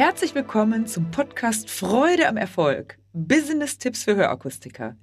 Herzlich 0.00 0.34
willkommen 0.34 0.86
zum 0.86 1.10
Podcast 1.10 1.68
Freude 1.68 2.26
am 2.26 2.38
Erfolg. 2.38 2.96
Business-Tipps 3.12 4.04
für 4.04 4.16
Hörakustiker. 4.16 4.96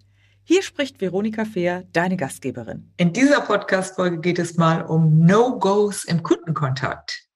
Hier 0.43 0.63
spricht 0.63 0.99
Veronika 0.99 1.45
Fehr, 1.45 1.83
deine 1.93 2.17
Gastgeberin. 2.17 2.91
In 2.97 3.13
dieser 3.13 3.41
Podcast-Folge 3.41 4.19
geht 4.19 4.39
es 4.39 4.57
mal 4.57 4.81
um 4.81 5.19
No-Gos 5.19 6.03
im 6.03 6.23
Kundenkontakt. 6.23 7.27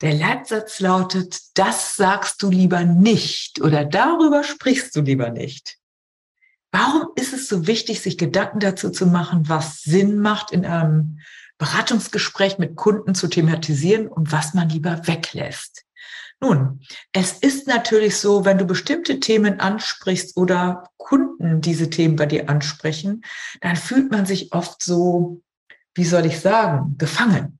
Der 0.00 0.14
Leitsatz 0.14 0.78
lautet, 0.78 1.40
das 1.54 1.96
sagst 1.96 2.40
du 2.40 2.50
lieber 2.50 2.84
nicht 2.84 3.60
oder 3.60 3.84
darüber 3.84 4.44
sprichst 4.44 4.94
du 4.94 5.00
lieber 5.00 5.30
nicht. 5.30 5.76
Warum 6.70 7.08
ist 7.16 7.32
es 7.32 7.48
so 7.48 7.66
wichtig, 7.66 8.00
sich 8.00 8.16
Gedanken 8.16 8.60
dazu 8.60 8.90
zu 8.90 9.06
machen, 9.06 9.48
was 9.48 9.82
Sinn 9.82 10.20
macht, 10.20 10.52
in 10.52 10.64
einem 10.64 11.18
Beratungsgespräch 11.58 12.58
mit 12.58 12.76
Kunden 12.76 13.16
zu 13.16 13.26
thematisieren 13.26 14.06
und 14.06 14.30
was 14.30 14.54
man 14.54 14.68
lieber 14.68 15.08
weglässt? 15.08 15.84
Nun, 16.40 16.80
es 17.12 17.32
ist 17.32 17.66
natürlich 17.66 18.16
so, 18.16 18.46
wenn 18.46 18.56
du 18.56 18.64
bestimmte 18.64 19.20
Themen 19.20 19.60
ansprichst 19.60 20.36
oder 20.38 20.84
Kunden 20.96 21.60
diese 21.60 21.90
Themen 21.90 22.16
bei 22.16 22.24
dir 22.24 22.48
ansprechen, 22.48 23.22
dann 23.60 23.76
fühlt 23.76 24.10
man 24.10 24.24
sich 24.24 24.52
oft 24.52 24.82
so, 24.82 25.42
wie 25.94 26.04
soll 26.04 26.24
ich 26.24 26.40
sagen, 26.40 26.96
gefangen. 26.96 27.58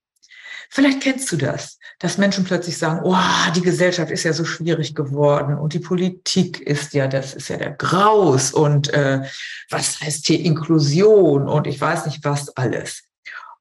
Vielleicht 0.73 1.03
kennst 1.03 1.31
du 1.33 1.37
das, 1.37 1.79
dass 1.99 2.17
Menschen 2.17 2.45
plötzlich 2.45 2.79
sagen, 2.79 3.01
oh, 3.03 3.53
die 3.57 3.61
Gesellschaft 3.61 4.11
ist 4.13 4.23
ja 4.23 4.33
so 4.33 4.45
schwierig 4.45 4.95
geworden 4.95 5.59
und 5.59 5.75
die 5.75 5.81
Politik 5.81 6.61
ist 6.61 6.95
ja, 6.95 7.09
das 7.09 7.35
ist 7.35 7.49
ja 7.49 7.57
der 7.57 7.73
Graus 7.73 8.53
und 8.53 8.89
äh, 8.95 9.25
was 9.69 10.01
heißt 10.01 10.27
hier 10.27 10.41
Inklusion 10.41 11.49
und 11.49 11.67
ich 11.67 11.81
weiß 11.81 12.07
nicht 12.07 12.25
was 12.25 12.57
alles. 12.57 13.10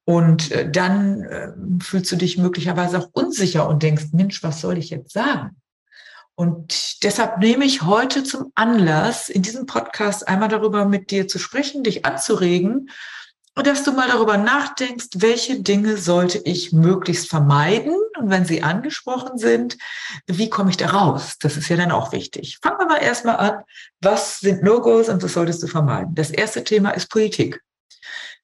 Und 0.09 0.52
äh, 0.52 0.68
dann 0.68 1.21
äh, 1.21 1.52
fühlst 1.84 2.12
du 2.12 2.15
dich 2.15 2.40
möglicherweise 2.40 2.98
auch 2.98 3.10
unsicher 3.12 3.70
und 3.70 3.84
denkst, 3.84 4.05
Mensch, 4.12 4.41
was 4.41 4.60
soll 4.60 4.79
ich 4.79 4.90
jetzt 4.90 5.13
sagen? 5.13 5.62
Und 6.34 7.04
deshalb 7.04 7.38
nehme 7.38 7.63
ich 7.63 7.84
heute 7.84 8.24
zum 8.24 8.51
Anlass, 8.55 9.29
in 9.29 9.43
diesem 9.43 9.68
Podcast 9.68 10.27
einmal 10.27 10.49
darüber 10.49 10.85
mit 10.85 11.12
dir 11.12 11.27
zu 11.27 11.38
sprechen, 11.38 11.84
dich 11.84 12.07
anzuregen 12.07 12.90
und 13.55 13.68
dass 13.68 13.84
du 13.84 13.91
mal 13.91 14.07
darüber 14.07 14.38
nachdenkst, 14.38 15.10
welche 15.18 15.62
Dinge 15.62 15.96
sollte 15.98 16.40
ich 16.40 16.73
möglichst 16.73 17.29
vermeiden 17.29 17.94
und 18.18 18.32
wenn 18.32 18.46
sie 18.46 18.63
angesprochen 18.63 19.38
sind, 19.38 19.77
wie 20.26 20.49
komme 20.49 20.71
ich 20.71 20.77
da 20.77 20.88
raus? 20.88 21.35
Das 21.40 21.55
ist 21.55 21.70
ja 21.70 21.77
dann 21.77 21.91
auch 21.91 22.13
wichtig. 22.13 22.57
Fangen 22.63 22.79
wir 22.79 22.88
mal 22.88 23.04
erstmal 23.04 23.35
an. 23.35 23.63
Was 24.01 24.40
sind 24.40 24.63
No-Gos 24.63 25.07
und 25.07 25.21
was 25.21 25.34
solltest 25.34 25.62
du 25.62 25.68
vermeiden? 25.68 26.16
Das 26.16 26.32
erste 26.32 26.63
Thema 26.63 26.90
ist 26.90 27.12
Politik. 27.12 27.62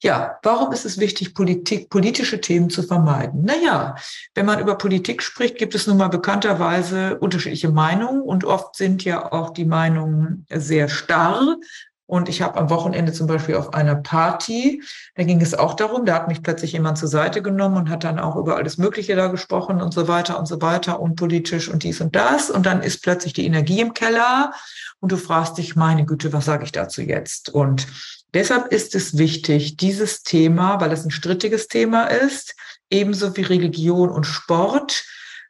Ja, 0.02 0.38
warum 0.44 0.72
ist 0.72 0.86
es 0.86 1.00
wichtig, 1.00 1.34
Politik, 1.34 1.90
politische 1.90 2.42
Themen 2.42 2.70
zu 2.70 2.84
vermeiden? 2.84 3.44
Naja, 3.44 3.96
wenn 4.34 4.46
man 4.46 4.60
über 4.60 4.78
Politik 4.78 5.24
spricht, 5.24 5.58
gibt 5.58 5.74
es 5.74 5.88
nun 5.88 5.98
mal 5.98 6.10
bekannterweise 6.10 7.18
unterschiedliche 7.18 7.70
Meinungen 7.70 8.22
und 8.22 8.44
oft 8.44 8.76
sind 8.76 9.04
ja 9.04 9.32
auch 9.32 9.52
die 9.52 9.66
Meinungen 9.66 10.46
sehr 10.50 10.90
starr. 10.90 11.58
Und 12.08 12.30
ich 12.30 12.44
habe 12.44 12.60
am 12.60 12.70
Wochenende 12.70 13.14
zum 13.14 13.26
Beispiel 13.26 13.56
auf 13.56 13.74
einer 13.74 13.96
Party, 13.96 14.84
da 15.16 15.24
ging 15.24 15.42
es 15.42 15.56
auch 15.56 15.74
darum, 15.74 16.06
da 16.06 16.14
hat 16.14 16.28
mich 16.28 16.44
plötzlich 16.44 16.74
jemand 16.74 17.00
zur 17.00 17.10
Seite 17.10 17.42
genommen 17.42 17.78
und 17.78 17.90
hat 17.90 18.04
dann 18.04 18.20
auch 18.20 18.36
über 18.36 18.58
alles 18.58 18.78
Mögliche 18.78 19.16
da 19.16 19.28
gesprochen 19.28 19.82
und 19.82 19.92
so 19.92 20.08
weiter 20.08 20.38
und 20.38 20.46
so 20.46 20.62
weiter 20.62 21.00
und 21.00 21.16
politisch 21.16 21.68
und 21.68 21.82
dies 21.82 22.02
und 22.02 22.16
das. 22.16 22.52
Und 22.52 22.68
dann 22.68 22.84
ist 22.84 23.02
plötzlich 23.02 23.34
die 23.34 23.46
Energie 23.48 23.82
im 23.82 23.96
Keller 23.96 24.54
und 25.00 25.12
du 25.12 25.18
fragst 25.18 25.58
dich, 25.58 25.76
meine 25.76 26.06
Güte, 26.06 26.32
was 26.32 26.46
sage 26.46 26.66
ich 26.66 26.72
dazu 26.72 27.02
jetzt? 27.02 27.50
Und 27.50 27.88
Deshalb 28.36 28.74
ist 28.74 28.96
es 28.96 29.18
wichtig, 29.18 29.78
dieses 29.78 30.22
Thema, 30.22 30.82
weil 30.82 30.92
es 30.92 31.06
ein 31.06 31.12
strittiges 31.12 31.70
Thema 31.70 32.04
ist, 32.04 32.54
ebenso 32.90 33.36
wie 33.38 33.44
Religion 33.44 34.10
und 34.10 34.26
Sport, 34.26 35.06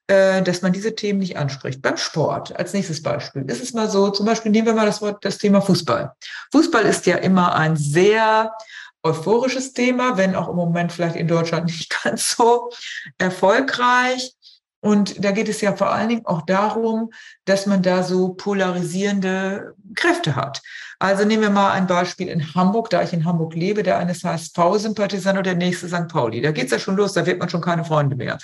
äh, 0.05 0.43
dass 0.43 0.61
man 0.61 0.71
diese 0.71 0.93
Themen 0.93 1.17
nicht 1.17 1.35
anspricht. 1.35 1.81
Beim 1.81 1.97
Sport, 1.97 2.55
als 2.55 2.73
nächstes 2.73 3.01
Beispiel, 3.01 3.41
ist 3.47 3.63
es 3.63 3.73
mal 3.73 3.89
so, 3.89 4.11
zum 4.11 4.27
Beispiel 4.27 4.51
nehmen 4.51 4.67
wir 4.67 4.75
mal 4.75 4.85
das 4.85 5.01
Wort, 5.01 5.25
das 5.25 5.39
Thema 5.39 5.61
Fußball. 5.61 6.13
Fußball 6.51 6.85
ist 6.85 7.07
ja 7.07 7.15
immer 7.17 7.55
ein 7.55 7.75
sehr 7.75 8.53
euphorisches 9.01 9.73
Thema, 9.73 10.17
wenn 10.17 10.35
auch 10.35 10.47
im 10.47 10.55
Moment 10.55 10.91
vielleicht 10.91 11.15
in 11.15 11.27
Deutschland 11.27 11.65
nicht 11.65 11.89
ganz 12.03 12.35
so 12.35 12.69
erfolgreich. 13.17 14.31
Und 14.85 15.25
da 15.25 15.31
geht 15.31 15.49
es 15.49 15.61
ja 15.61 15.75
vor 15.75 15.91
allen 15.91 16.09
Dingen 16.09 16.25
auch 16.27 16.43
darum, 16.43 17.09
dass 17.45 17.65
man 17.65 17.81
da 17.81 18.03
so 18.03 18.35
polarisierende 18.35 19.73
Kräfte 19.95 20.35
hat. 20.35 20.61
Also 20.99 21.25
nehmen 21.25 21.41
wir 21.41 21.49
mal 21.49 21.71
ein 21.71 21.87
Beispiel 21.87 22.27
in 22.27 22.53
Hamburg, 22.53 22.91
da 22.91 23.01
ich 23.01 23.11
in 23.11 23.25
Hamburg 23.25 23.55
lebe, 23.55 23.81
der 23.81 23.97
eine 23.97 24.11
ist 24.11 24.23
HSV-Sympathisant 24.23 25.39
und 25.39 25.47
der 25.47 25.55
nächste 25.55 25.87
St. 25.87 26.07
Pauli. 26.07 26.39
Da 26.39 26.51
geht's 26.51 26.71
ja 26.71 26.77
schon 26.77 26.97
los, 26.97 27.13
da 27.13 27.25
wird 27.25 27.39
man 27.39 27.49
schon 27.49 27.61
keine 27.61 27.83
Freunde 27.83 28.15
mehr. 28.15 28.37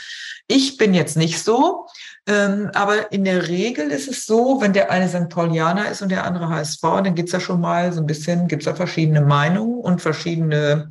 Ich 0.48 0.78
bin 0.78 0.96
jetzt 0.96 1.16
nicht 1.16 1.44
so, 1.44 1.86
ähm, 2.26 2.72
aber 2.74 3.12
in 3.12 3.24
der 3.24 3.48
Regel 3.48 3.92
ist 3.92 4.10
es 4.10 4.26
so, 4.26 4.62
wenn 4.62 4.74
der 4.74 4.90
eine 4.90 5.10
St. 5.10 5.30
Paulianer 5.30 5.92
ist 5.92 6.02
und 6.02 6.10
der 6.10 6.26
andere 6.26 6.50
HSV, 6.50 6.82
dann 6.82 7.14
geht's 7.14 7.34
ja 7.34 7.40
schon 7.40 7.62
mal 7.62 7.94
so 7.94 8.02
ein 8.02 8.08
bisschen, 8.08 8.48
gibt's 8.48 8.66
da 8.66 8.74
verschiedene 8.74 9.22
Meinungen 9.22 9.80
und 9.80 10.02
verschiedene 10.02 10.90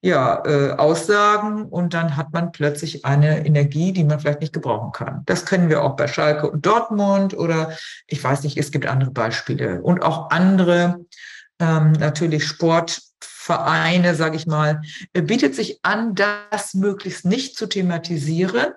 ja, 0.00 0.42
äh, 0.44 0.72
Aussagen 0.72 1.64
und 1.64 1.92
dann 1.92 2.16
hat 2.16 2.32
man 2.32 2.52
plötzlich 2.52 3.04
eine 3.04 3.44
Energie, 3.44 3.92
die 3.92 4.04
man 4.04 4.20
vielleicht 4.20 4.40
nicht 4.40 4.52
gebrauchen 4.52 4.92
kann. 4.92 5.22
Das 5.26 5.44
kennen 5.44 5.68
wir 5.68 5.82
auch 5.82 5.96
bei 5.96 6.06
Schalke 6.06 6.50
und 6.50 6.64
Dortmund 6.64 7.36
oder 7.36 7.72
ich 8.06 8.22
weiß 8.22 8.44
nicht, 8.44 8.56
es 8.56 8.70
gibt 8.70 8.86
andere 8.86 9.10
Beispiele 9.10 9.82
und 9.82 10.02
auch 10.02 10.30
andere 10.30 11.04
ähm, 11.58 11.92
natürlich 11.92 12.46
Sportvereine, 12.46 14.14
sage 14.14 14.36
ich 14.36 14.46
mal, 14.46 14.82
bietet 15.12 15.56
sich 15.56 15.80
an, 15.82 16.14
das 16.14 16.74
möglichst 16.74 17.24
nicht 17.24 17.56
zu 17.56 17.66
thematisieren, 17.66 18.74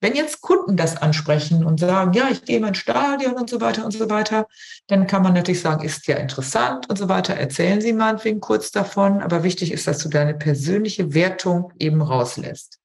wenn 0.00 0.14
jetzt 0.14 0.40
Kunden 0.40 0.76
das 0.76 0.96
ansprechen 0.96 1.64
und 1.64 1.78
sagen, 1.78 2.14
ja, 2.14 2.28
ich 2.30 2.44
gehe 2.44 2.56
in 2.56 2.62
mein 2.62 2.74
Stadion 2.74 3.34
und 3.34 3.50
so 3.50 3.60
weiter 3.60 3.84
und 3.84 3.92
so 3.92 4.08
weiter, 4.08 4.46
dann 4.86 5.06
kann 5.06 5.22
man 5.22 5.34
natürlich 5.34 5.60
sagen, 5.60 5.84
ist 5.84 6.06
ja 6.06 6.16
interessant 6.16 6.88
und 6.88 6.96
so 6.96 7.08
weiter. 7.08 7.34
Erzählen 7.34 7.80
Sie 7.80 7.92
meinetwegen 7.92 8.40
kurz 8.40 8.70
davon. 8.70 9.20
Aber 9.20 9.42
wichtig 9.42 9.72
ist, 9.72 9.86
dass 9.86 9.98
du 9.98 10.08
deine 10.08 10.34
persönliche 10.34 11.12
Wertung 11.12 11.72
eben 11.78 12.00
rauslässt. 12.00 12.78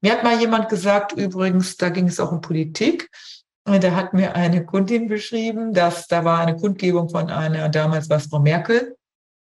Mir 0.00 0.12
hat 0.12 0.22
mal 0.22 0.38
jemand 0.38 0.68
gesagt, 0.68 1.12
übrigens, 1.12 1.76
da 1.76 1.88
ging 1.88 2.06
es 2.06 2.20
auch 2.20 2.30
um 2.30 2.40
Politik. 2.40 3.10
Da 3.64 3.90
hat 3.94 4.14
mir 4.14 4.36
eine 4.36 4.64
Kundin 4.64 5.08
beschrieben, 5.08 5.74
dass 5.74 6.06
da 6.06 6.24
war 6.24 6.38
eine 6.38 6.56
Kundgebung 6.56 7.10
von 7.10 7.30
einer, 7.30 7.68
damals 7.68 8.08
war 8.08 8.18
es 8.18 8.26
Frau 8.26 8.38
Merkel, 8.38 8.96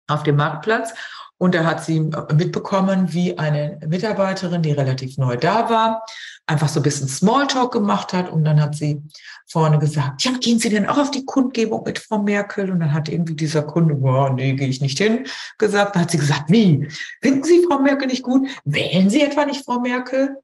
auf 0.07 0.23
dem 0.23 0.37
Marktplatz. 0.37 0.93
Und 1.37 1.55
da 1.55 1.63
hat 1.63 1.83
sie 1.85 2.01
mitbekommen, 2.33 3.13
wie 3.13 3.37
eine 3.37 3.79
Mitarbeiterin, 3.87 4.61
die 4.61 4.71
relativ 4.73 5.17
neu 5.17 5.37
da 5.37 5.69
war, 5.69 6.03
einfach 6.49 6.67
so 6.67 6.79
ein 6.79 6.83
bisschen 6.83 7.07
Smalltalk 7.07 7.71
gemacht 7.71 8.13
hat. 8.13 8.29
Und 8.29 8.43
dann 8.43 8.61
hat 8.61 8.75
sie 8.75 9.01
vorne 9.47 9.79
gesagt, 9.79 10.23
ja, 10.23 10.31
gehen 10.39 10.59
Sie 10.59 10.69
denn 10.69 10.87
auch 10.87 10.97
auf 10.97 11.11
die 11.11 11.25
Kundgebung 11.25 11.83
mit 11.83 11.99
Frau 11.99 12.19
Merkel? 12.19 12.71
Und 12.71 12.79
dann 12.79 12.93
hat 12.93 13.07
irgendwie 13.07 13.35
dieser 13.35 13.61
Kunde, 13.61 13.95
boah, 13.95 14.33
nee, 14.33 14.53
gehe 14.53 14.67
ich 14.67 14.81
nicht 14.81 14.97
hin, 14.97 15.25
gesagt. 15.57 15.95
Dann 15.95 16.03
hat 16.03 16.11
sie 16.11 16.17
gesagt, 16.17 16.49
nee, 16.49 16.87
finden 17.21 17.43
Sie 17.43 17.65
Frau 17.69 17.79
Merkel 17.79 18.07
nicht 18.07 18.23
gut? 18.23 18.47
Wählen 18.65 19.09
Sie 19.09 19.21
etwa 19.21 19.45
nicht 19.45 19.63
Frau 19.63 19.79
Merkel? 19.79 20.37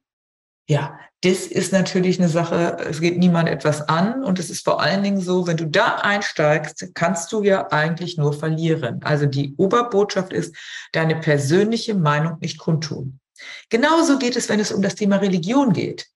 Ja, 0.68 0.98
das 1.22 1.46
ist 1.46 1.72
natürlich 1.72 2.18
eine 2.18 2.28
Sache, 2.28 2.76
es 2.88 3.00
geht 3.00 3.18
niemand 3.18 3.48
etwas 3.48 3.88
an 3.88 4.24
und 4.24 4.38
es 4.38 4.50
ist 4.50 4.64
vor 4.64 4.80
allen 4.80 5.02
Dingen 5.02 5.20
so, 5.20 5.46
wenn 5.46 5.56
du 5.56 5.66
da 5.66 5.96
einsteigst, 6.02 6.90
kannst 6.94 7.32
du 7.32 7.42
ja 7.42 7.70
eigentlich 7.70 8.16
nur 8.16 8.32
verlieren. 8.32 9.00
Also 9.02 9.26
die 9.26 9.54
Oberbotschaft 9.56 10.32
ist, 10.32 10.54
deine 10.92 11.16
persönliche 11.16 11.94
Meinung 11.94 12.38
nicht 12.40 12.58
kundtun. 12.58 13.20
Genauso 13.68 14.18
geht 14.18 14.36
es, 14.36 14.48
wenn 14.48 14.60
es 14.60 14.72
um 14.72 14.82
das 14.82 14.94
Thema 14.94 15.16
Religion 15.16 15.72
geht. 15.72 16.06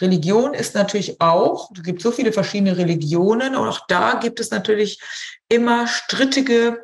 Religion 0.00 0.54
ist 0.54 0.74
natürlich 0.74 1.20
auch, 1.20 1.70
es 1.76 1.82
gibt 1.82 2.00
so 2.00 2.10
viele 2.10 2.32
verschiedene 2.32 2.76
Religionen 2.76 3.54
und 3.54 3.68
auch 3.68 3.86
da 3.88 4.14
gibt 4.14 4.40
es 4.40 4.50
natürlich 4.50 5.00
immer 5.48 5.86
strittige 5.86 6.82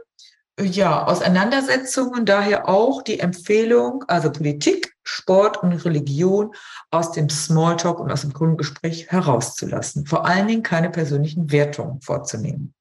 ja, 0.61 1.07
Auseinandersetzungen, 1.07 2.27
daher 2.27 2.69
auch 2.69 3.03
die 3.03 3.21
Empfehlung, 3.21 4.05
also 4.09 4.31
Politik, 4.31 4.95
Sport 5.05 5.63
und 5.63 5.73
Religion 5.85 6.55
aus 6.91 7.13
dem 7.13 7.31
Smalltalk 7.31 8.01
und 8.01 8.11
aus 8.11 8.23
dem 8.23 8.33
Kundengespräch 8.33 9.11
herauszulassen. 9.11 10.07
Vor 10.07 10.27
allen 10.27 10.49
Dingen 10.49 10.63
keine 10.63 10.91
persönlichen 10.91 11.51
Wertungen 11.53 12.01
vorzunehmen. 12.01 12.75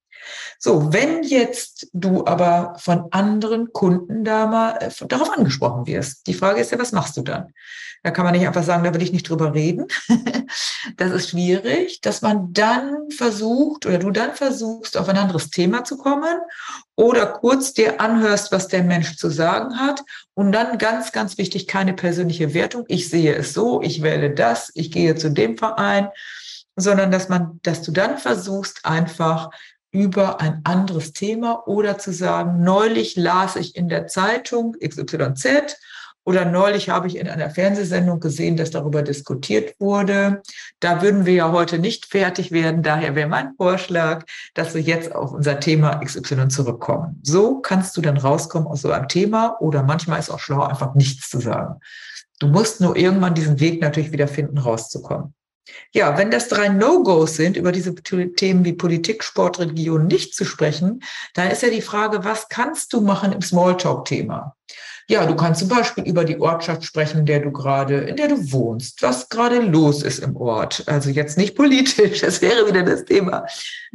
So, 0.59 0.91
wenn 0.93 1.23
jetzt 1.23 1.87
du 1.93 2.25
aber 2.25 2.75
von 2.79 3.05
anderen 3.11 3.73
Kunden 3.73 4.23
da 4.23 4.47
mal 4.47 4.77
äh, 4.79 4.89
darauf 5.07 5.37
angesprochen 5.37 5.87
wirst, 5.87 6.27
die 6.27 6.33
Frage 6.33 6.61
ist 6.61 6.71
ja, 6.71 6.79
was 6.79 6.91
machst 6.91 7.17
du 7.17 7.21
dann? 7.21 7.53
Da 8.03 8.11
kann 8.11 8.25
man 8.25 8.33
nicht 8.33 8.47
einfach 8.47 8.63
sagen, 8.63 8.83
da 8.83 8.93
will 8.93 9.01
ich 9.01 9.11
nicht 9.11 9.27
drüber 9.27 9.53
reden. 9.53 9.87
das 10.97 11.11
ist 11.11 11.29
schwierig, 11.29 11.99
dass 12.01 12.21
man 12.21 12.53
dann 12.53 13.09
versucht 13.11 13.85
oder 13.85 13.97
du 13.97 14.11
dann 14.11 14.33
versuchst, 14.33 14.97
auf 14.97 15.09
ein 15.09 15.17
anderes 15.17 15.49
Thema 15.49 15.83
zu 15.83 15.97
kommen 15.97 16.37
oder 16.95 17.25
kurz 17.25 17.73
dir 17.73 17.99
anhörst, 17.99 18.51
was 18.51 18.67
der 18.67 18.83
Mensch 18.83 19.17
zu 19.17 19.29
sagen 19.29 19.79
hat 19.79 20.03
und 20.35 20.51
dann 20.51 20.77
ganz, 20.77 21.11
ganz 21.11 21.37
wichtig, 21.37 21.67
keine 21.67 21.93
persönliche 21.93 22.53
Wertung. 22.53 22.85
Ich 22.87 23.09
sehe 23.09 23.35
es 23.35 23.53
so, 23.53 23.81
ich 23.81 24.01
wähle 24.01 24.33
das, 24.33 24.71
ich 24.73 24.91
gehe 24.91 25.15
zu 25.15 25.29
dem 25.29 25.57
Verein, 25.57 26.09
sondern 26.75 27.11
dass 27.11 27.27
man, 27.27 27.59
dass 27.63 27.81
du 27.81 27.91
dann 27.91 28.17
versuchst, 28.17 28.85
einfach 28.85 29.49
über 29.97 30.39
ein 30.39 30.61
anderes 30.63 31.11
Thema 31.11 31.67
oder 31.67 31.97
zu 31.97 32.13
sagen, 32.13 32.61
neulich 32.63 33.15
las 33.15 33.55
ich 33.55 33.75
in 33.75 33.89
der 33.89 34.05
Zeitung 34.05 34.75
XYZ 34.79 35.75
Oder 36.23 36.45
neulich 36.45 36.89
habe 36.89 37.07
ich 37.07 37.15
in 37.15 37.27
einer 37.27 37.49
Fernsehsendung 37.49 38.19
gesehen, 38.19 38.57
dass 38.57 38.69
darüber 38.69 39.01
diskutiert 39.01 39.73
wurde. 39.79 40.43
Da 40.81 41.01
würden 41.01 41.25
wir 41.25 41.33
ja 41.33 41.51
heute 41.51 41.79
nicht 41.79 42.05
fertig 42.05 42.51
werden. 42.51 42.83
Daher 42.83 43.15
wäre 43.15 43.29
mein 43.29 43.55
Vorschlag, 43.55 44.25
dass 44.53 44.75
wir 44.75 44.81
jetzt 44.81 45.15
auf 45.15 45.31
unser 45.31 45.59
Thema 45.59 45.95
XY 46.03 46.49
zurückkommen. 46.49 47.19
So 47.23 47.59
kannst 47.61 47.97
du 47.97 48.01
dann 48.01 48.17
rauskommen 48.17 48.67
aus 48.67 48.81
so 48.81 48.91
einem 48.91 49.07
Thema 49.07 49.55
oder 49.61 49.81
manchmal 49.83 50.19
ist 50.19 50.29
auch 50.29 50.39
schlau, 50.39 50.61
einfach 50.61 50.93
nichts 50.93 51.29
zu 51.29 51.39
sagen. 51.39 51.79
Du 52.39 52.47
musst 52.47 52.81
nur 52.81 52.95
irgendwann 52.95 53.33
diesen 53.33 53.59
Weg 53.59 53.81
natürlich 53.81 54.11
wieder 54.11 54.27
finden, 54.27 54.59
rauszukommen. 54.59 55.33
Ja, 55.93 56.17
wenn 56.17 56.31
das 56.31 56.47
drei 56.47 56.69
No-Gos 56.69 57.35
sind, 57.35 57.57
über 57.57 57.71
diese 57.71 57.93
Themen 57.95 58.65
wie 58.65 58.73
Politik, 58.73 59.23
Sport, 59.23 59.59
Religion 59.59 60.07
nicht 60.07 60.35
zu 60.35 60.45
sprechen, 60.45 61.01
dann 61.33 61.49
ist 61.49 61.61
ja 61.61 61.69
die 61.69 61.81
Frage, 61.81 62.23
was 62.23 62.49
kannst 62.49 62.93
du 62.93 63.01
machen 63.01 63.33
im 63.33 63.41
Smalltalk-Thema? 63.41 64.55
Ja, 65.09 65.25
du 65.25 65.37
kannst 65.37 65.61
zum 65.61 65.69
Beispiel 65.69 66.03
über 66.03 66.25
die 66.25 66.37
Ortschaft 66.37 66.83
sprechen, 66.83 67.19
in 67.19 67.25
der 67.25 67.39
du 67.39 67.49
gerade, 67.49 67.99
in 67.99 68.17
der 68.17 68.27
du 68.27 68.51
wohnst, 68.51 69.01
was 69.01 69.29
gerade 69.29 69.59
los 69.61 70.03
ist 70.03 70.19
im 70.19 70.35
Ort. 70.35 70.83
Also 70.85 71.09
jetzt 71.09 71.37
nicht 71.37 71.55
politisch, 71.55 72.19
das 72.21 72.41
wäre 72.41 72.67
wieder 72.67 72.83
das 72.83 73.05
Thema. 73.05 73.45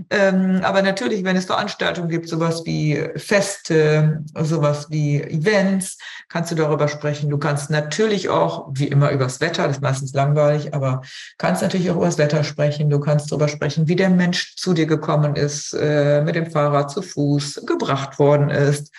Ähm, 0.09 0.61
aber 0.63 0.81
natürlich, 0.81 1.23
wenn 1.23 1.37
es 1.37 1.45
Veranstaltungen 1.45 2.09
gibt, 2.09 2.31
sowas 2.31 2.63
wie 2.65 3.11
Feste, 3.17 4.25
sowas 4.41 4.87
wie 4.89 5.23
Events, 5.23 5.99
kannst 6.31 6.51
du 6.51 6.55
darüber 6.55 6.89
sprechen. 6.89 7.29
Du 7.29 7.37
kannst 7.37 7.69
natürlich 7.69 8.31
auch, 8.31 8.71
wie 8.73 8.89
immer, 8.89 9.11
übers 9.11 9.43
Wetter, 9.43 9.67
das 9.67 9.77
ist 9.77 9.83
meistens 9.83 10.15
langweilig, 10.15 10.73
aber 10.73 11.03
kannst 11.37 11.61
natürlich 11.61 11.91
auch 11.91 11.97
übers 11.97 12.17
Wetter 12.17 12.43
sprechen. 12.43 12.89
Du 12.89 13.01
kannst 13.01 13.31
darüber 13.31 13.49
sprechen, 13.49 13.87
wie 13.87 13.97
der 13.97 14.09
Mensch 14.09 14.57
zu 14.57 14.73
dir 14.73 14.87
gekommen 14.87 15.37
ist, 15.37 15.75
äh, 15.75 16.23
mit 16.23 16.37
dem 16.37 16.51
Fahrrad 16.51 16.91
zu 16.91 17.03
Fuß 17.03 17.67
gebracht 17.67 18.19
worden 18.19 18.49
ist 18.49 18.91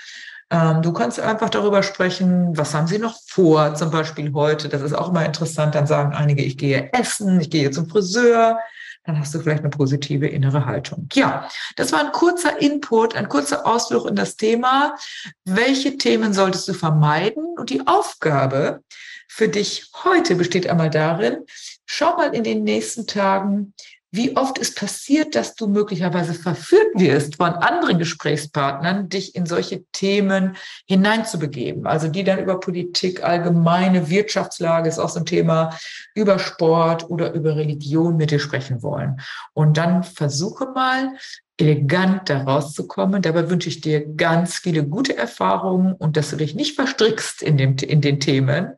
du 0.53 0.93
kannst 0.93 1.19
einfach 1.19 1.49
darüber 1.49 1.81
sprechen, 1.81 2.55
was 2.55 2.73
haben 2.73 2.87
sie 2.87 2.99
noch 2.99 3.19
vor, 3.27 3.73
zum 3.73 3.89
Beispiel 3.89 4.31
heute. 4.33 4.69
Das 4.69 4.81
ist 4.81 4.93
auch 4.93 5.09
immer 5.09 5.25
interessant. 5.25 5.73
Dann 5.73 5.87
sagen 5.87 6.13
einige, 6.13 6.43
ich 6.43 6.57
gehe 6.57 6.91
essen, 6.93 7.39
ich 7.39 7.49
gehe 7.49 7.71
zum 7.71 7.89
Friseur. 7.89 8.59
Dann 9.05 9.19
hast 9.19 9.33
du 9.33 9.39
vielleicht 9.39 9.61
eine 9.61 9.69
positive 9.69 10.27
innere 10.27 10.65
Haltung. 10.65 11.09
Ja, 11.13 11.49
das 11.75 11.91
war 11.91 11.99
ein 11.99 12.11
kurzer 12.11 12.61
Input, 12.61 13.15
ein 13.15 13.27
kurzer 13.27 13.65
Ausflug 13.65 14.05
in 14.05 14.15
das 14.15 14.37
Thema. 14.37 14.95
Welche 15.43 15.97
Themen 15.97 16.33
solltest 16.33 16.67
du 16.67 16.73
vermeiden? 16.73 17.55
Und 17.57 17.69
die 17.69 17.85
Aufgabe 17.85 18.81
für 19.27 19.47
dich 19.47 19.89
heute 20.03 20.35
besteht 20.35 20.67
einmal 20.67 20.89
darin, 20.89 21.45
schau 21.85 22.15
mal 22.15 22.33
in 22.33 22.43
den 22.43 22.63
nächsten 22.63 23.07
Tagen, 23.07 23.73
wie 24.15 24.37
oft 24.37 24.59
ist 24.59 24.77
passiert, 24.77 25.33
dass 25.33 25.55
du 25.55 25.67
möglicherweise 25.67 26.35
verführt 26.35 26.87
wirst 26.93 27.37
von 27.37 27.49
anderen 27.49 27.97
Gesprächspartnern, 27.97 29.09
dich 29.09 29.35
in 29.35 29.47
solche 29.47 29.85
Themen 29.91 30.55
hineinzubegeben? 30.87 31.87
Also 31.87 32.09
die 32.09 32.23
dann 32.23 32.37
über 32.37 32.59
Politik, 32.59 33.23
allgemeine 33.23 34.11
Wirtschaftslage 34.11 34.87
ist 34.87 34.99
auch 34.99 35.09
so 35.09 35.21
ein 35.21 35.25
Thema, 35.25 35.75
über 36.13 36.37
Sport 36.37 37.09
oder 37.09 37.33
über 37.33 37.55
Religion 37.55 38.15
mit 38.15 38.29
dir 38.29 38.37
sprechen 38.37 38.83
wollen. 38.83 39.19
Und 39.53 39.77
dann 39.77 40.03
versuche 40.03 40.67
mal, 40.67 41.13
elegant 41.57 42.29
da 42.29 42.43
rauszukommen. 42.43 43.23
Dabei 43.23 43.49
wünsche 43.49 43.69
ich 43.69 43.81
dir 43.81 44.05
ganz 44.15 44.57
viele 44.57 44.85
gute 44.85 45.17
Erfahrungen 45.17 45.93
und 45.93 46.17
dass 46.17 46.29
du 46.29 46.35
dich 46.35 46.53
nicht 46.53 46.75
verstrickst 46.75 47.41
in, 47.41 47.57
dem, 47.57 47.77
in 47.77 48.01
den 48.01 48.19
Themen. 48.19 48.73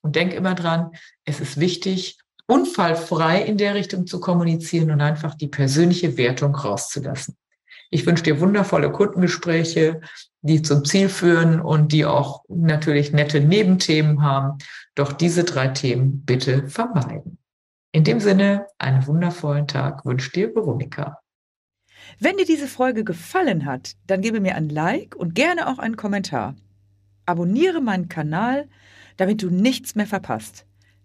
Und 0.00 0.16
denk 0.16 0.32
immer 0.32 0.54
dran, 0.54 0.92
es 1.26 1.40
ist 1.40 1.60
wichtig, 1.60 2.18
unfallfrei 2.48 3.42
in 3.42 3.58
der 3.58 3.74
Richtung 3.74 4.06
zu 4.06 4.20
kommunizieren 4.20 4.90
und 4.90 5.00
einfach 5.00 5.34
die 5.34 5.48
persönliche 5.48 6.16
Wertung 6.16 6.54
rauszulassen. 6.54 7.36
Ich 7.90 8.04
wünsche 8.04 8.24
dir 8.24 8.40
wundervolle 8.40 8.90
Kundengespräche, 8.90 10.00
die 10.42 10.62
zum 10.62 10.84
Ziel 10.84 11.08
führen 11.08 11.60
und 11.60 11.92
die 11.92 12.04
auch 12.04 12.44
natürlich 12.48 13.12
nette 13.12 13.40
Nebenthemen 13.40 14.22
haben. 14.22 14.58
Doch 14.94 15.12
diese 15.12 15.44
drei 15.44 15.68
Themen 15.68 16.24
bitte 16.24 16.68
vermeiden. 16.68 17.38
In 17.92 18.04
dem 18.04 18.20
Sinne, 18.20 18.66
einen 18.78 19.06
wundervollen 19.06 19.66
Tag 19.66 20.04
wünscht 20.04 20.34
dir 20.34 20.54
Veronika. 20.54 21.20
Wenn 22.20 22.36
dir 22.36 22.46
diese 22.46 22.66
Folge 22.66 23.04
gefallen 23.04 23.64
hat, 23.64 23.92
dann 24.06 24.20
gebe 24.20 24.40
mir 24.40 24.54
ein 24.54 24.68
Like 24.68 25.14
und 25.16 25.34
gerne 25.34 25.68
auch 25.68 25.78
einen 25.78 25.96
Kommentar. 25.96 26.54
Abonniere 27.26 27.80
meinen 27.80 28.08
Kanal, 28.08 28.68
damit 29.16 29.42
du 29.42 29.50
nichts 29.50 29.94
mehr 29.94 30.06
verpasst. 30.06 30.64